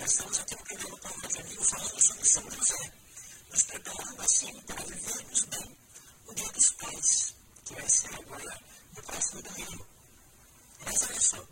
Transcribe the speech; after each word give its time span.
Nós 0.00 0.12
estamos 0.12 0.38
aqui 0.38 0.54
no 0.54 0.64
programa 0.64 0.98
com 0.98 1.08
o 1.08 1.18
Evangelho 1.18 1.62
falando 1.62 2.02
sobre 2.02 2.24
São 2.24 2.50
José, 2.50 2.92
nos 3.50 3.62
preparando 3.64 4.22
assim 4.22 4.62
para 4.62 4.84
vivermos 4.86 5.44
bem 5.44 5.76
o 6.26 6.34
Dia 6.34 6.48
dos 6.52 6.70
Pais, 6.70 7.34
que 7.66 7.74
vai 7.74 7.88
ser 7.90 8.14
agora 8.14 8.62
no 8.96 9.02
próximo 9.02 9.42
domingo. 9.42 9.86
Mas 10.86 11.02
olha 11.02 11.20
só, 11.20 11.46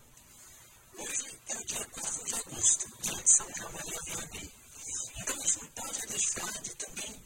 hoje 0.97 1.39
é 1.47 1.57
o 1.59 1.65
dia 1.67 1.85
4 1.93 2.25
de 2.25 2.35
agosto, 2.37 3.03
dia 3.03 3.23
de 3.23 3.31
São 3.31 3.47
João 3.55 3.73
Maria 3.73 4.01
Vianney. 4.07 4.53
Então 5.19 5.37
a 5.37 5.47
gente 5.47 5.61
não 5.61 5.69
pode 5.69 6.07
deixar 6.07 6.63
de 6.63 6.75
também 6.77 7.23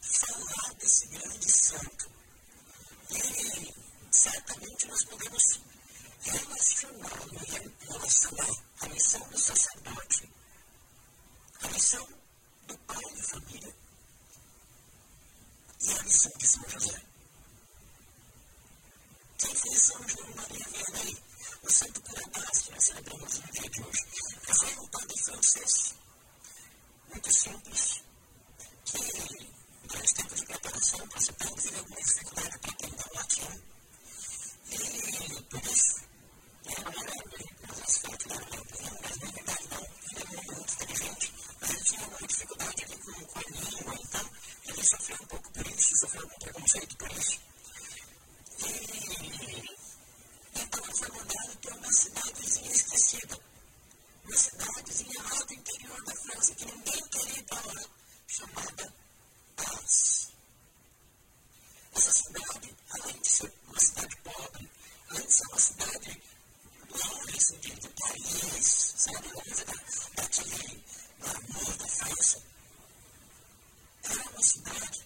falar 0.00 0.74
desse 0.80 1.06
grande 1.06 1.52
santo. 1.52 2.10
E 3.08 3.74
certamente 4.10 4.86
nós 4.88 5.04
podemos 5.04 5.60
relacioná-lo 6.22 7.40
e 7.46 7.86
relacionar 7.86 8.64
a 8.80 8.88
missão 8.88 9.28
do 9.28 9.38
sacerdote 9.38 10.39
a 11.62 11.68
missão 11.68 12.08
do 12.66 12.78
pai 12.78 13.14
de 13.14 13.22
família 13.22 13.76
e 15.80 15.92
a 15.92 16.02
missão 16.02 16.32
de 16.38 16.46
São 16.46 16.68
José. 16.68 17.02
Que 19.38 19.50
infelizmente 19.50 20.20
não 20.20 20.34
Maria 20.36 20.66
Verde 20.70 21.00
aí, 21.00 21.22
o 21.62 21.70
santo 21.72 22.00
curadás 22.02 22.58
que 22.58 22.70
nós 22.72 22.84
celebramos 22.84 23.38
no 23.38 23.52
dia 23.52 23.70
de 23.70 23.82
hoje, 23.82 24.04
que 24.46 24.54
foi 24.54 24.74
um 24.78 24.88
padre 24.88 25.18
francês, 25.22 25.94
muito 27.08 27.32
simples, 27.32 28.02
que 28.84 29.50
durante 29.88 30.14
tempo 30.14 30.34
de 30.34 30.46
preparação 30.46 30.98
para 30.98 31.08
passou 31.08 31.34
por 31.34 31.60
viver 31.60 31.78
alguma 31.78 32.00
dificuldade 32.00 32.58
para 32.58 32.70
aprender 32.70 33.04
o 33.10 33.14
latim. 33.16 33.62
E 34.70 35.42
por 35.42 35.66
isso, 35.66 36.00
é, 36.64 36.72
eu 36.72 36.84
né, 36.84 36.92
não 36.94 37.02
lembro, 37.02 37.44
mas 37.68 37.80
acho 37.80 38.00
que 38.00 38.06
eu 38.06 38.28
não 38.28 38.36
lembro, 38.50 38.98
mas 39.02 39.29
uma 42.20 42.26
dificuldade 42.26 42.84
com, 42.84 43.24
com 43.24 43.38
a 43.38 43.42
língua, 43.42 43.94
então 43.98 44.30
ele 44.66 44.84
sofreu 44.84 45.16
um 45.22 45.26
pouco 45.26 45.52
por 45.52 45.66
isso, 45.66 45.96
sofreu 45.96 46.26
um 46.26 46.38
preconceito 46.38 46.96
por 46.98 47.12
isso. 47.12 47.40
Então 50.54 50.84
ele 50.84 50.94
foi 50.94 51.08
mandado 51.08 51.58
para 51.62 51.74
uma 51.76 51.92
cidadezinha 51.92 52.70
esquecida, 52.72 53.40
uma 54.24 54.36
cidadezinha 54.36 55.22
lá 55.22 55.44
do 55.44 55.54
interior 55.54 56.04
da 56.04 56.14
França 56.14 56.54
que 56.54 56.64
ninguém 56.66 57.08
queria 57.08 57.38
ir 57.38 57.42
para 57.44 57.72
lá, 57.72 57.84
chamada 58.28 58.94
Paz. 59.56 60.28
Essa 61.96 62.12
cidade, 62.12 62.76
além 62.90 63.20
de 63.20 63.28
ser 63.28 63.52
uma 63.66 63.80
cidade 63.80 64.16
pobre, 64.16 64.70
além 65.08 65.26
de 65.26 65.32
ser 65.32 65.46
uma 65.46 65.58
cidade 65.58 66.22
longe 66.90 67.36
assim, 67.38 67.58
de, 67.60 67.70
de 67.80 67.88
Paris, 67.88 68.94
sabe, 68.98 69.28
longe 69.28 69.64
da, 69.64 69.80
Lagoa 71.20 71.88
Faísca 71.88 72.40
era 74.04 74.30
uma 74.30 74.42
cidade 74.42 75.00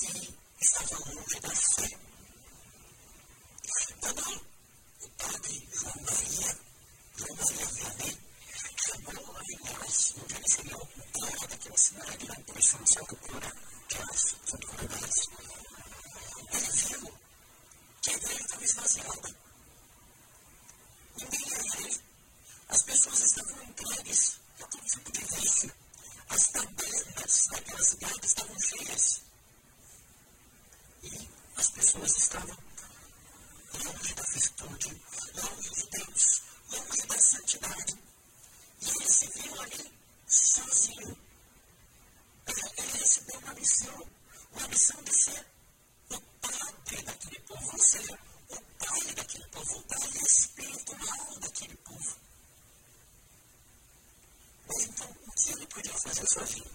que 0.00 0.34
estava 0.60 0.98
longe 1.10 1.40
da 1.40 1.54
fé. 1.54 1.98
também 4.00 4.40
o 5.02 5.08
padre 5.10 5.68
João 5.72 5.94
Maria, 6.02 6.58
João 7.16 7.36
Maria 7.36 7.66
Vianney, 7.66 8.18
chamou 8.76 9.36
a 9.36 9.42
igreja 9.42 10.14
onde 10.22 10.34
ele 10.34 10.48
seria 10.48 10.76
o 10.76 10.86
cura 10.86 11.46
daquela 11.48 11.78
cidade, 11.78 12.26
na 12.28 12.34
impressão 12.36 12.82
de 12.82 12.90
ser 12.90 13.00
o 13.02 13.06
que 13.06 13.14
ele 16.56 16.70
viu 16.72 17.12
que 18.02 18.10
a 18.10 18.14
igreja 18.14 18.40
estava 18.40 18.64
esvaziada. 18.64 19.36
Ninguém 21.16 21.48
ia 21.48 21.72
ver. 21.82 22.00
As 22.68 22.82
pessoas 22.82 23.20
estavam 23.20 23.62
entregues 23.64 24.40
a 24.62 24.66
todo 24.66 24.84
tipo 24.84 25.12
de. 25.12 25.72
As 26.28 26.46
tabernas 26.48 27.46
daquela 27.50 27.84
cidade 27.84 28.26
estavam 28.26 28.56
cheias. 28.60 29.22
E 31.02 31.28
as 31.56 31.70
pessoas 31.70 32.16
estavam 32.16 32.56
longe 33.84 34.14
da 34.14 34.22
virtude, 34.22 35.02
longe 35.42 35.70
de 35.70 35.90
Deus, 35.90 36.42
longe 36.72 37.06
da 37.06 37.18
santidade. 37.18 37.94
E 38.80 38.88
ele 38.88 39.08
se 39.08 39.26
viu 39.26 39.60
ali 39.60 39.92
sozinho. 40.26 41.18
Ele 42.46 42.98
recebeu 42.98 43.40
uma 43.40 43.54
missão, 43.54 44.08
uma 44.52 44.68
missão 44.68 45.02
de 45.02 45.24
ser 45.24 45.46
o 46.10 46.20
padre 46.40 47.02
daquele 47.02 47.40
povo, 47.40 47.76
ou 48.50 48.56
o 48.56 48.62
pai 48.78 48.99
sua 56.30 56.44
vida. 56.44 56.70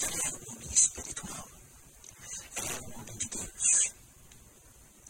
Ele 0.00 0.20
era 0.24 0.36
um 0.36 0.52
homem 0.52 0.72
espiritual. 0.72 1.48
Ele 2.56 2.68
era 2.72 2.82
um 2.82 2.94
homem 2.98 3.16
de 3.18 3.28
Deus. 3.28 3.94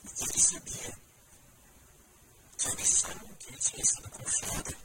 E 0.05 0.23
ele 0.23 0.43
sabia 0.43 0.99
que 2.59 2.67
a 2.67 2.75
missão 2.75 3.19
que 3.39 3.49
ele 3.49 3.59
tinha 3.59 3.85
sido 3.87 4.11
confiada 4.11 4.77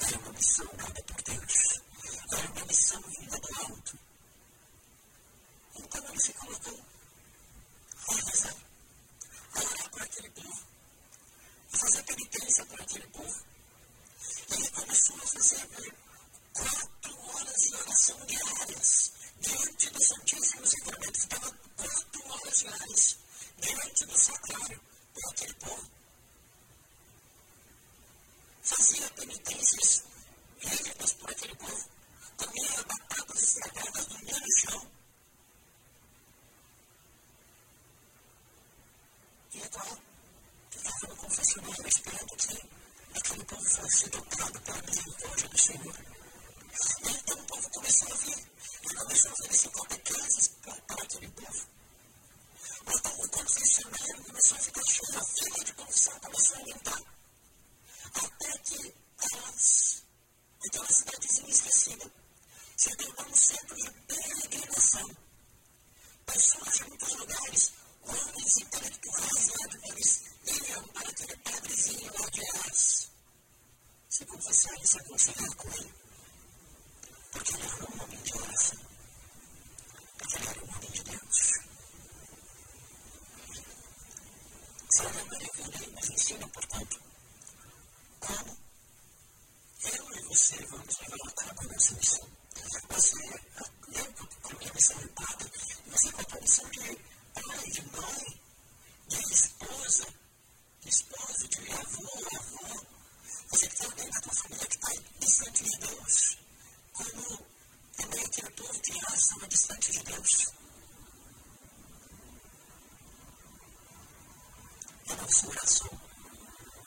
era 0.00 0.18
uma 0.18 0.32
missão 0.32 0.66
dada 0.78 1.02
por 1.02 1.22
Deus. 1.22 1.80
Era 2.32 2.50
uma 2.52 2.64
missão 2.64 3.02
vinda 3.02 3.38
do 3.38 3.60
alto. 3.60 3.98
Então 5.74 6.08
ele 6.08 6.20
se 6.22 6.32
colocou 6.32 6.86
a 8.08 8.14
rezar, 8.14 8.56
a 9.52 9.58
orar 9.58 9.90
por 9.90 10.02
aquele 10.02 10.30
povo 10.30 10.75
fazer 11.78 12.02
penitência 12.04 12.66
por 12.66 12.80
aquele 12.80 13.06
povo. 13.08 13.44
Ele 14.50 14.70
começou 14.70 15.16
a 15.16 15.26
fazer 15.26 15.94
quatro 16.52 17.18
horas 17.20 17.60
de 17.62 17.74
oração 17.74 18.26
diárias 18.26 19.12
diante 19.40 19.90
do 19.90 20.04
Santíssimo 20.04 20.66
Sacramento. 20.66 21.20
Ficava 21.20 21.52
quatro 21.76 22.32
horas 22.32 22.58
diárias 22.58 23.16
diante 23.58 24.06
do 24.06 24.18
sacrário 24.18 24.80
por 25.14 25.30
aquele 25.30 25.54
povo. 25.54 25.90
Fazia 28.62 29.10
penitências 29.10 30.02
rígidas 30.60 31.12
por 31.12 31.30
aquele 31.30 31.54
povo. 31.56 31.88
Comia 32.36 32.82
batatas 32.84 33.42
estragadas 33.42 34.06
no 34.08 34.18
meio 34.20 34.40
do 34.40 34.60
chão. 34.60 34.86
E 39.54 39.62
agora, 39.62 39.98
falava 40.76 41.16
com 41.16 41.26
o 41.26 41.30
funcionário 41.30 41.88
esperando 41.88 42.36
que 42.36 42.70
aquele 43.14 43.44
povo 43.44 43.64
fosse 43.64 44.08
tocado 44.10 44.60
pela 44.60 44.82
misericórdia 44.82 45.48
do 45.48 45.58
Senhor. 45.58 45.96
E 47.04 47.10
então 47.10 47.38
o 47.38 47.46
povo 47.46 47.70
começou 47.70 48.12
a 48.12 48.16
vir. 48.16 48.46
Ele 48.84 48.94
começou 48.94 49.30
a 49.30 49.34
oferecer 49.34 49.70
catequeses 49.70 50.48
para 50.62 51.02
aquele 51.02 51.28
povo. 51.28 51.66
Então, 52.88 53.12
o 53.12 53.28
confessionário 53.30 54.24
começou 54.24 54.56
a 54.56 54.60
ficar 54.60 54.82
cheio, 54.84 55.18
a 55.18 55.24
fila 55.24 55.64
de 55.64 55.72
confissão 55.72 56.20
começou 56.20 56.56
a 56.56 56.60
aumentar. 56.60 57.15
consegue 74.66 74.86
se 74.86 74.98
aconselhar 74.98 75.54
com 75.56 75.68
ele. 75.72 75.94
Porque 77.30 77.52
ele 77.54 77.66
era 77.66 77.84
um 77.84 78.02
homem 78.02 78.22
de 78.22 78.34
oração. 78.34 78.78
Porque 80.18 80.36
ele 80.36 80.48
era 80.48 80.64
um 80.64 80.74
homem 80.74 80.90
de 80.90 81.04
Deus. 81.04 81.52
São 84.90 85.12
Maravilha 85.12 85.90
nos 85.90 86.10
ensina, 86.10 86.48
portanto, 86.48 87.00
como 88.20 88.56
eu 89.84 90.16
e 90.16 90.22
você 90.24 90.66
vamos 90.66 90.98
levar 90.98 91.16
a 91.16 91.30
cabo 91.32 91.60
a 91.60 91.64
nossa 91.64 91.94
missão. 91.94 92.28
Você, 92.88 93.16
eu 93.92 94.12
com 94.42 94.56
minha 94.58 94.72
missão 94.72 94.98
de 94.98 95.08
padre, 95.08 95.50
você 95.86 96.12
com 96.12 96.20
a 96.20 96.24
condição 96.24 96.70
de 96.70 96.80
pai, 97.34 97.70
de 97.70 97.82
mãe, 97.92 98.40
de 99.08 99.32
esposa, 99.32 100.06
de 100.80 100.88
esposa, 100.88 101.48
de 101.48 101.72
avô, 101.72 102.26
avô 102.36 102.95
distante 105.20 105.64
de 105.64 105.78
Deus, 105.78 106.38
como 106.92 107.46
também 107.96 108.24
aquele 108.24 108.50
povo 108.50 108.80
que 108.80 108.92
estava 108.92 109.48
distante 109.48 109.92
de 109.92 110.02
Deus. 110.04 110.46
A 115.08 115.16
nossa 115.16 115.48
oração 115.48 116.00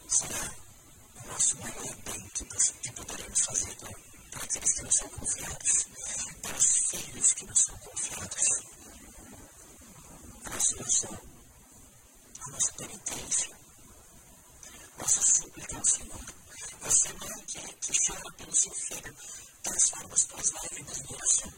será 0.10 0.56
o 1.16 1.28
nosso 1.28 1.58
maior 1.58 1.96
bem 2.06 2.30
que, 2.30 2.46
que 2.46 2.92
poderemos 2.94 3.40
fazer 3.42 3.76
para 4.32 4.44
aqueles 4.44 4.74
que 4.74 4.84
não 4.84 4.92
são 4.92 5.10
confiados, 5.10 5.88
para 6.42 6.58
os 6.58 6.66
filhos 6.66 7.34
que 7.34 7.46
não 7.46 7.56
são 7.56 7.78
confiados. 7.78 8.48
A 10.46 10.50
nossa 10.50 10.76
oração, 10.76 11.22
a 12.40 12.52
nossa 12.52 12.74
penitência, 12.74 13.58
nossa 14.98 15.22
súplica 15.22 15.78
ao 15.78 15.86
Senhor. 15.86 16.49
Você, 16.82 17.14
mãe 17.14 17.46
que, 17.46 17.60
que 17.60 17.94
chora 18.08 18.32
pelo 18.34 18.56
seu 18.56 18.74
filho, 18.74 19.16
transforma 19.64 20.14
as 20.14 20.24
tuas 20.26 20.52
lágrimas 20.52 20.98
em 21.00 21.14
oração. 21.14 21.54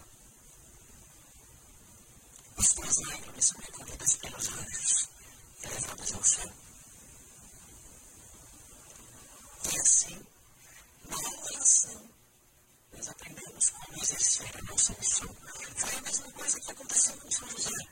As 2.58 2.74
tuas 2.74 2.98
lágrimas 3.08 3.46
são 3.46 3.58
recolhidas 3.60 4.16
pelos 4.18 4.48
anjos 4.50 5.10
e 5.64 5.68
levadas 5.68 6.14
ao 6.14 6.24
céu. 6.24 6.52
E 9.72 9.80
assim, 9.80 10.26
na 11.08 11.18
oração, 11.18 12.10
nós 12.94 13.08
aprendemos 13.08 13.70
como 13.70 14.04
exercer 14.04 14.58
a 14.58 14.62
nossa 14.64 14.94
missão. 15.00 15.36
Foi 15.76 15.96
a 15.96 16.02
mesma 16.02 16.32
coisa 16.32 16.60
que 16.60 16.72
aconteceu 16.72 17.18
com 17.18 17.32
São 17.32 17.50
José. 17.50 17.88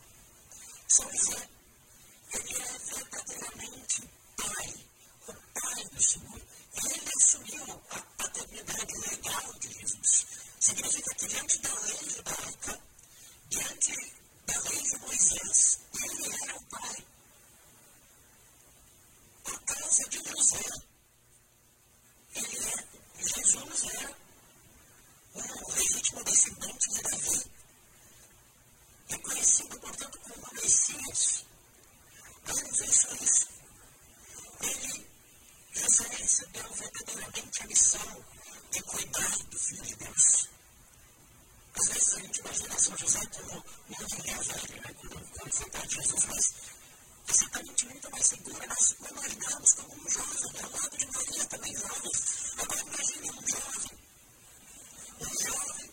São 0.88 1.12
José, 1.12 1.50
ele 2.34 2.54
é 2.54 2.78
verdadeiramente 2.80 4.10
pai, 4.38 4.86
o 5.28 5.34
pai 5.34 5.84
do 5.86 6.04
Senhor. 6.04 6.42
Ele 6.74 7.09
assumiu 7.30 7.82
a 7.92 8.00
paternidade 8.18 8.94
legal 9.08 9.54
de 9.60 9.68
Jesus. 9.72 10.26
Significa 10.60 11.16
que 11.16 11.28
diante 11.28 11.60
da 11.60 11.74
lei 11.82 12.10
judaica, 12.10 12.82
diante 13.50 14.14
da 14.48 14.60
lei 14.62 14.82
de 14.82 14.98
Moisés, 14.98 15.80
ele 15.94 16.36
era 16.44 16.56
o 16.56 16.64
pai. 16.66 17.06
Por 19.44 19.60
causa 19.62 20.10
de 20.10 20.18
José, 20.28 20.70
ele 22.34 22.58
é, 22.66 22.88
Jesus 23.22 23.84
é 23.94 24.16
o 25.36 25.72
legítimo 25.72 26.24
descendente 26.24 26.90
de 26.90 27.02
Davi, 27.04 27.52
reconhecido, 29.10 29.80
portanto, 29.80 30.20
como 30.20 30.48
o 30.48 30.56
Messias. 30.56 31.46
Mas 32.44 32.64
não 32.64 32.76
foi 32.76 32.92
só 32.92 33.14
isso. 33.24 33.48
Ele, 34.62 35.08
José, 35.74 36.08
recebeu 36.10 36.74
verdadeiramente 36.74 37.64
a 37.64 37.68
missão 37.68 38.26
de 38.72 38.82
cuidar 38.84 39.38
do 39.50 39.58
Filho 39.60 39.84
de 39.84 39.96
Deus. 39.96 40.50
Às 42.10 42.16
vezes 42.16 42.24
a 42.24 42.26
gente 42.26 42.40
imagina 42.40 42.80
São 42.80 42.98
José 42.98 43.20
como 43.28 43.54
um 43.54 43.96
mulher 44.18 44.40
velho, 44.44 44.82
né, 44.82 44.94
quando 45.38 45.54
foi 45.54 45.70
para 45.70 45.88
Jesus, 45.88 46.26
mas 46.26 46.54
exatamente 47.30 47.86
muito 47.86 48.10
mais 48.12 48.26
segura. 48.26 48.68
Nós 48.68 48.96
não 49.00 49.10
imaginamos 49.12 49.74
como 49.76 49.94
um 49.94 50.10
jovem 50.10 50.64
ao 50.64 50.72
lado 50.72 50.98
de 50.98 51.06
Maria, 51.06 51.46
também 51.46 51.76
jovem. 51.76 52.12
Agora 52.58 52.82
imagine 52.82 53.30
um 53.30 53.48
jovem, 53.48 53.98
um 55.20 55.44
jovem 55.44 55.92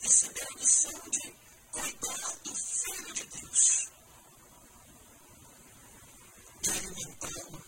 recebeu 0.00 0.44
a 0.44 0.58
missão 0.58 1.10
de 1.10 1.34
cuidar 1.70 2.36
do 2.42 2.54
Filho 2.56 3.14
de 3.14 3.24
Deus, 3.24 3.88
de 6.62 6.70
alimentá-lo, 6.70 7.62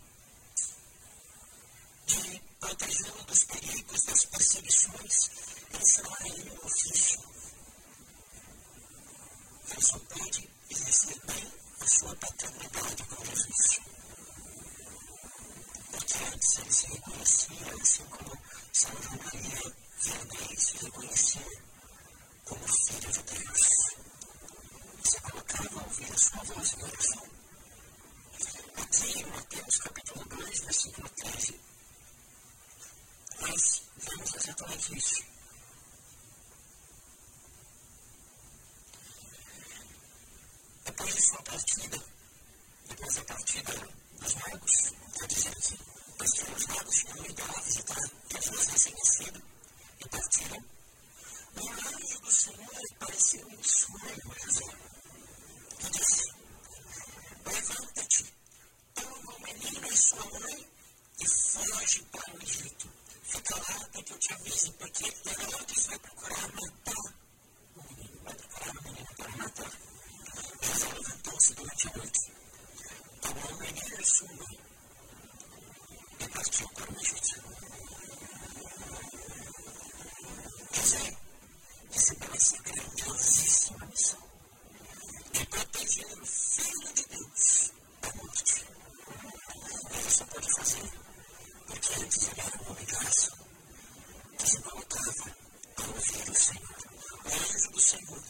de 2.07 2.43
protegê-lo 2.59 3.25
dos 3.27 3.45
perigos, 3.45 4.03
das 4.03 4.25
perseguições, 4.25 5.31
ensinar 5.73 6.27
ele 6.27 6.51
um 6.51 6.67
ofício. 6.67 7.36
Só 9.81 9.99
pode 9.99 10.49
exercer 10.71 11.21
bem 11.27 11.53
a 11.81 11.87
sua 11.87 12.17
paternidade 12.17 13.05
com 13.05 13.25
Jesus. 13.25 13.81
Porque 15.91 16.15
antes 16.33 16.59
ele 16.59 16.73
se 16.73 16.87
reconhecia, 16.87 17.57
São 18.73 19.03
João 19.03 19.19
Maria 19.25 19.75
Vianney 20.01 20.57
se 20.59 20.77
reconhecia 20.85 21.47
como 22.45 22.67
filho 22.69 23.13
de 23.13 23.23
Deus. 23.23 23.61
Se 25.05 25.21
colocava 25.21 25.81
a 25.81 25.85
ouvir 25.85 26.13
a 26.13 26.19
sua 26.19 26.43
voz 26.45 26.73
em 26.73 26.83
oração. 26.83 27.23
Aqui 28.77 29.19
em 29.21 29.27
Mateus 29.27 29.77
capítulo 29.79 30.25
2, 30.25 30.61
versículo 30.61 31.09
13, 31.11 31.61
nós 33.41 33.83
vemos 33.99 34.35
exatamente 34.35 34.97
isso. 34.99 35.36
Depois 40.87 41.15
de 41.15 41.27
sua 41.27 41.43
partida, 41.43 41.99
depois 42.89 43.15
da 43.15 43.25
partida 43.25 43.73
dos 44.21 44.35
magos, 44.35 44.93
quer 45.19 45.27
dizer 45.27 45.57
assim, 45.57 45.79
pois 46.19 46.31
que 46.33 46.53
os 46.53 46.67
magos 46.67 46.97
tinham 46.97 47.27
ido 47.27 47.43
lá 47.47 47.61
visitar 47.61 48.11
Jesus 48.33 48.67
recém-nascido 48.67 49.43
e 50.01 50.09
partiram, 50.09 50.65
o 51.57 51.69
anjo 51.71 52.21
do 52.21 52.33
Senhor 52.33 52.81
apareceu 52.95 53.49
em 53.51 53.63
sonho 53.63 54.33
a 54.33 54.39
José 54.47 54.65
e 55.81 55.91
disse: 55.91 56.33
Levanta-te, 57.45 58.35
toma 58.95 59.35
o 59.35 59.43
menino 59.43 59.87
e 59.87 59.97
sua 59.97 60.25
mãe 60.41 60.69
e 61.21 61.29
foge 61.29 62.03
para 62.13 62.35
o 62.35 62.43
Egito. 62.43 62.89
Fica 63.23 63.57
lá 63.57 63.85
até 63.85 64.03
que 64.03 64.13
eu 64.13 64.19
te 64.19 64.33
avise, 64.35 64.73
porque 64.73 65.05
Herodes 65.05 65.87
vai 65.87 65.99
procurar 65.99 66.49
matar 66.53 67.15
o 67.77 67.83
menino, 67.83 68.23
vai 68.25 68.35
procurar 68.35 68.71
o 68.71 68.83
menino 68.85 69.07
para 69.17 69.37
matar. 69.37 69.73
José 70.63 70.89
levantou-se 70.93 71.55
durante 71.55 71.89
a 71.89 71.97
noite, 71.97 72.33
tomou 73.23 73.51
o 73.53 73.61
menino 73.61 74.01
e 74.01 74.05
sua 74.05 74.29
mãe 74.29 74.59
e 76.21 76.29
partiu 76.29 76.29
para 76.29 76.29
o 76.29 76.31
Egito. 76.31 76.35
José 76.35 76.35
recebeu 76.35 76.35
essa 76.35 76.35
grandiosíssima 76.35 76.35
missão 76.35 76.35
de 76.35 76.35
proteger 76.35 76.35
o 76.35 76.35
Filho 76.35 76.35
de 76.35 76.35
Deus 76.35 76.35
da 76.35 76.35
morte. 76.35 76.35
Ele 76.35 76.35
só 76.35 76.35
pode 76.35 76.35
fazer 76.35 76.35
porque 76.35 76.35
antes 76.35 76.35
ele 76.35 76.35
era 76.35 76.35
um 76.35 76.35
homem 76.35 76.35
graça, 76.35 76.35
que 76.35 76.35
se 76.35 76.35
colocava 76.35 76.35
a 76.35 76.35
ouvir 76.35 76.35
o 76.36 76.36
Senhor. 97.87 98.23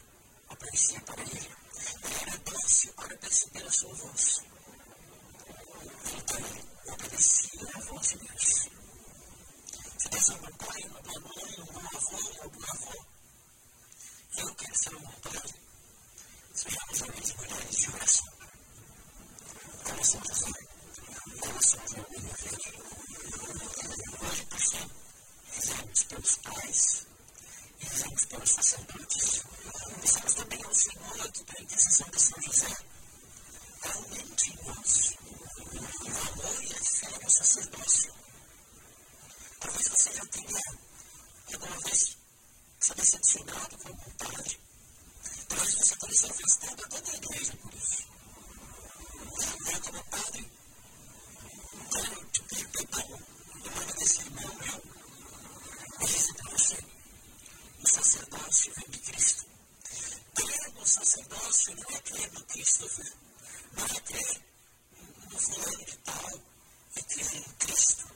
Aparecia 0.50 1.00
para 1.00 1.22
ele. 1.22 1.32
Ele 1.32 2.14
era 2.26 2.38
dócil 2.44 2.92
para 2.92 3.16
perceber 3.16 3.66
a 3.66 3.70
sua 3.70 3.94
voz. 3.94 4.55
Então, 6.12 6.92
obedecia 6.92 7.68
à 7.74 7.80
voz 7.80 8.08
de 8.08 8.18
Deus. 8.18 8.68
Deus 10.10 10.28
é 10.28 10.32
um 10.34 10.38
bom 10.38 10.52
pai, 10.58 10.82
uma 10.84 11.02
boa 11.02 11.20
mãe, 11.20 11.60
um 11.60 11.64
bom 11.64 11.80
avô, 11.80 12.48
boa 12.50 12.70
avó, 12.72 12.94
eu 14.38 14.54
quero 14.54 14.76
ser 14.76 14.94
um 14.94 15.02
pai. 15.02 15.42
Sejamos 16.54 17.02
homens 17.02 17.30
e 17.30 17.36
mulheres 17.36 17.76
de 17.76 17.88
oração. 17.90 18.26
Como 19.84 20.04
São 20.04 20.22
José, 20.24 20.52
como 21.40 21.62
São 21.62 21.88
João 21.88 22.06
e 22.10 22.20
Filho. 22.36 22.86
Hoje, 24.20 24.44
por 24.46 24.58
fim, 24.60 24.90
rezamos 25.52 26.02
pelos 26.04 26.36
pais, 26.36 27.06
rezamos 27.78 28.24
pelos 28.26 28.50
sacerdotes. 28.50 29.42
Rezamos 30.02 30.34
também 30.34 30.62
ao 30.64 30.74
Senhor 30.74 31.32
que, 31.32 31.44
pela 31.44 31.62
intercessão 31.62 32.08
de 32.10 32.22
São 32.22 32.42
José, 32.42 32.76
aumente 33.82 34.50
em 34.50 34.64
nós 34.64 35.16
o 35.78 36.28
amor 36.28 36.64
e 36.64 36.72
a 36.72 36.78
fé 36.78 37.18
no 37.22 37.30
sacerdócio. 37.30 38.14
Talvez 39.60 39.88
você 39.88 40.12
já 40.12 40.26
tenha 40.26 40.60
alguma 41.52 41.76
vez 41.80 42.16
se 42.80 42.94
decepcionado 42.94 43.78
com 43.78 43.88
algum 43.88 44.10
padre. 44.12 44.60
Talvez 45.48 45.74
você 45.74 45.96
tenha 45.96 46.12
se 46.14 46.26
afastado 46.26 46.84
até 46.84 47.00
da 47.00 47.14
igreja 47.16 47.56
por 47.56 47.74
isso. 47.74 48.06
Eu, 49.72 49.80
como 49.80 50.04
padre, 50.04 50.52
quero 51.92 52.26
te 52.26 52.42
pedir 52.42 52.68
perdão 52.68 53.20
em 53.56 53.70
nome 53.70 53.92
desse 53.94 54.20
irmão 54.20 54.54
meu 54.54 54.82
e 56.00 56.06
você: 56.06 56.76
o 57.82 57.88
sacerdócio 57.88 58.72
vem 58.76 58.88
de 58.90 58.98
Cristo. 58.98 59.46
Crer 60.34 60.72
no 60.74 60.86
sacerdócio 60.86 61.76
não 61.76 61.96
é 61.96 62.00
crer 62.00 62.32
no 62.32 62.44
Christopher, 62.44 63.12
não 63.72 63.84
é 63.84 64.00
crer 64.00 64.55
fulano 65.46 65.84
de 65.84 65.96
tal, 65.98 66.30
crer 67.06 67.34
em 67.36 67.42
Cristo. 67.58 68.06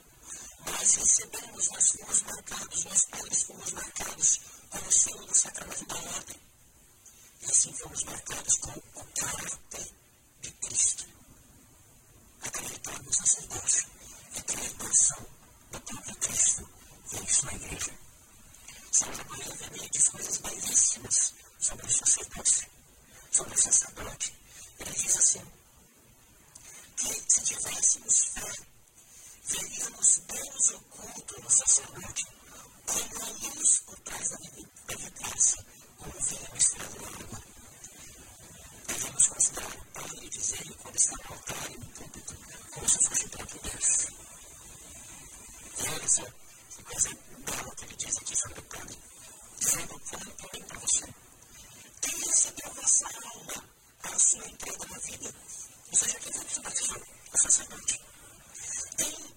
Nós 0.65 0.95
recebemos, 0.95 1.69
nós 1.69 1.91
fomos 1.91 2.21
marcados, 2.23 2.83
nós 2.85 3.05
padres 3.05 3.43
fomos 3.43 3.71
marcados 3.71 4.39
com 4.69 4.77
o 4.79 4.91
selo 4.91 5.25
do 5.25 5.37
sacramento 5.37 5.85
da 5.85 5.95
ordem. 5.95 6.41
E 7.41 7.45
assim 7.45 7.73
fomos 7.73 8.03
marcados 8.03 8.55
com 8.57 8.71
o 8.71 9.05
caráter 9.15 9.93
de 10.41 10.51
Cristo. 10.51 11.05
Acreditar 12.41 13.01
no 13.03 13.13
sacerdócio 13.13 13.87
é 14.35 14.41
crer 14.41 14.75
na 14.77 14.89
ação 14.89 15.25
do 15.71 15.81
próprio 15.81 16.15
Cristo. 16.15 16.69
E 17.13 17.23
isso 17.25 17.45
na 17.45 17.53
igreja. 17.53 17.93
Santa 18.91 19.23
Maria 19.29 19.55
Vianney 19.55 19.89
diz 19.89 20.07
coisas 20.09 20.37
belíssimas 20.37 21.33
sobre 21.59 21.85
o 21.85 21.89
sacerdócio, 21.91 22.67
sobre 23.31 23.53
o 23.53 23.61
sacerdote. 23.61 24.33
Ele 24.79 24.91
diz 24.91 25.15
assim, 25.17 25.41
que 27.01 27.33
se 27.33 27.41
tivéssemos 27.41 28.25
fé, 28.33 28.51
veríamos 29.45 30.21
Deus 30.27 30.69
oculto 30.69 31.41
no 31.41 31.49
sacerdote, 31.49 32.25
como 32.85 33.23
a 33.23 33.55
luz 33.55 33.79
por 33.85 33.99
trás 34.01 34.29
da 34.29 34.37
vidraça, 34.95 35.65
como 35.97 36.11
vinho 36.11 36.49
misturado 36.53 37.01
na 37.01 37.07
água. 37.07 37.41
Devemos 38.87 39.27
considerar 39.27 39.75
o 39.77 39.85
Padre 39.93 40.25
e 40.25 40.29
dizer-lhe 40.29 40.75
quando 40.75 40.95
está 40.95 41.15
no 41.17 41.33
altar 41.33 41.71
e 41.71 41.77
no 41.77 41.85
púlpito, 41.87 42.35
como 42.71 42.89
se 42.89 43.09
fosse 43.09 43.25
o 43.25 43.29
próprio 43.29 43.61
Deus. 43.61 44.07
E 45.77 45.89
olha 45.89 46.07
só, 46.07 46.25
que 46.25 46.83
coisa 46.83 47.09
bela 47.39 47.75
que 47.75 47.83
ele 47.85 47.95
diz 47.95 48.17
aqui 48.17 48.35
sobre 48.35 48.59
o 48.59 48.63
Padre, 48.63 48.97
dizendo 49.59 49.87
como 49.87 50.33
também 50.35 50.63
para 50.65 50.79
você. 50.79 51.13
Quem 52.01 52.19
recebeu 52.19 52.73
vossa 52.73 53.05
alma 53.33 53.63
a 54.03 54.19
sua 54.19 54.47
entrega 54.47 54.85
na 54.87 54.99
vida? 54.99 55.35
Ou 55.91 55.97
seja, 55.97 56.19
quem 56.19 56.33
foi 56.33 56.45
que 56.45 56.53
se 56.53 56.61
batizou? 56.61 57.01
Sacerdote. 57.71 58.01
Tem 58.97 59.35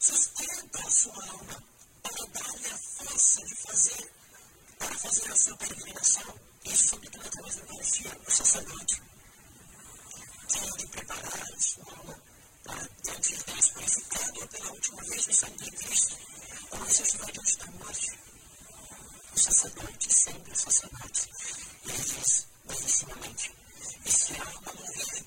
sustenta 0.00 0.80
a 0.80 0.90
sua 0.90 1.24
alma 1.30 1.62
para 2.02 2.26
dar-lhe 2.26 2.68
a 2.68 2.78
força 2.78 3.44
de 3.44 3.54
fazer, 3.54 4.12
para 4.78 4.98
fazer 4.98 5.30
a 5.30 5.36
sua 5.36 5.56
peregrinação. 5.56 6.40
Isso, 6.64 6.88
sobretudo, 6.88 7.26
através 7.26 7.54
da 7.54 7.62
Eucaristia, 7.62 8.20
o 8.26 8.30
sacerdote. 8.30 9.02
Tem 10.48 10.76
de 10.76 10.86
preparar 10.88 11.52
a 11.52 11.60
sua 11.60 11.84
alma 11.96 12.22
para, 12.64 12.88
diante 13.04 13.36
de 13.36 13.44
Deus, 13.44 13.70
purificado 13.70 14.48
pela 14.48 14.72
última 14.72 15.02
vez 15.04 15.26
no 15.26 15.34
sangue 15.34 15.64
de 15.64 15.70
Cristo, 15.70 16.16
a 16.72 16.78
necessidade 16.78 17.38
antes 17.38 17.56
da 17.56 17.66
morte. 17.66 18.18
O 19.32 19.38
sacerdote, 19.38 20.12
sempre 20.12 20.52
o 20.52 20.56
sacerdote. 20.56 21.30
E 21.84 21.90
ele 21.90 22.02
diz, 22.02 22.46
belíssimamente, 22.64 23.54
e 24.04 24.10
se 24.10 24.32
a 24.34 24.44
alma 24.44 24.72
morrer, 24.74 25.26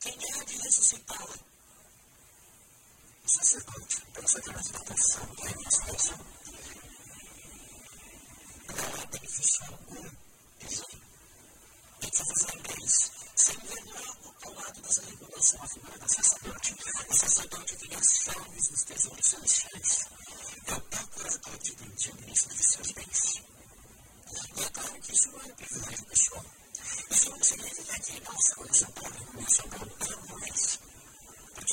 quem 0.00 0.18
há 0.32 0.44
de 0.44 0.56
ressuscitá-la? 0.56 1.53
Sacerdote, 3.26 4.02
pela 4.12 4.28
sua 4.28 4.40
transformação 4.42 5.28
e 5.38 5.64
ressurreição. 5.64 6.18
Não 8.68 9.02
há 9.02 9.06
benefício 9.06 9.64
algum, 9.64 10.10
diz 10.60 10.82
ele. 10.82 11.02
E 12.02 12.10
que 12.10 12.22
vos 12.22 12.42
lembreis, 12.42 13.10
sem 13.34 13.56
ver 13.56 13.84
logo 13.86 14.34
ao 14.44 14.54
lado 14.54 14.80
das 14.82 14.98
regulações 14.98 15.62
a 15.62 15.68
figura 15.68 15.98
do 15.98 16.08
sacerdote, 16.08 16.76
o 17.08 17.14
sacerdote 17.14 17.76
tem 17.76 17.96
as 17.96 18.08
chaves 18.14 18.68
dos 18.68 18.84
tesouros 18.84 19.26
celestiais. 19.26 20.04
É 20.66 20.74
o 20.74 20.80
procurador 20.82 21.58
de 21.58 21.74
Deus 21.76 22.04
e 22.04 22.10
o 22.10 22.14
ministro 22.16 22.54
de 22.54 22.64
seus 22.64 22.92
bens. 22.92 23.42
E 24.56 24.62
é 24.62 24.70
claro 24.70 25.00
que 25.00 25.12
isso 25.12 25.32
não 25.32 25.40
é 25.40 25.44
um 25.44 25.56
privilégio 25.56 26.04
pessoal. 26.06 26.44
Isso 27.10 27.30
não 27.30 27.42
significa 27.42 28.00
que 28.00 28.20
não 28.20 28.38
são 28.38 28.74
São 28.74 28.90
Paulo, 28.92 29.16
não 29.32 29.48
São 29.48 29.68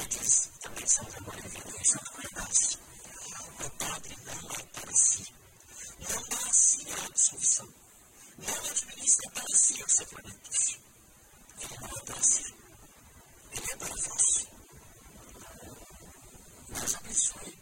Paulo 0.02 0.08
ama 0.08 0.08
isso. 0.08 0.08
Porque 0.08 0.08
diz 0.08 0.50
também 0.62 0.88
São 0.88 1.06
Gregório 1.06 1.50
Vianney, 1.50 1.86
São 1.86 2.02
Verdade. 2.18 2.80
O 3.60 3.70
padre 3.72 4.18
não 4.26 4.50
é 4.52 4.64
para 4.74 4.94
si. 4.94 5.34
Não 6.00 6.24
dá 6.30 6.38
a 6.38 6.54
si 6.54 6.88
a 6.92 7.06
absolvição. 7.06 7.70
Não 8.38 8.66
administra 8.72 9.32
para 9.32 9.56
si 9.56 9.84
os 9.84 9.94
sacramentos. 9.94 10.80
Ele 11.60 11.78
não 11.80 11.88
é 11.88 12.02
para 12.06 12.24
si. 12.24 12.56
Ele 13.52 13.72
é 13.72 13.76
para 13.78 13.96
vós. 13.96 14.48
Deus 16.70 16.96
abençoe 16.96 17.60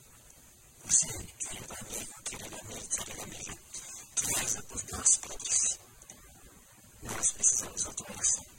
você, 0.86 1.08
querido 1.08 1.74
amigo, 1.74 2.24
querido 2.24 2.56
amigo, 2.60 2.90
querida 2.90 3.24
amiga, 3.24 3.58
que 4.16 4.40
reza 4.40 4.64
por 4.64 4.84
nós 4.92 5.18
pobres. 5.18 5.80
Nós 7.04 7.32
precisamos 7.34 7.86
atuar 7.86 8.20
assim. 8.20 8.42
Isso 8.42 8.59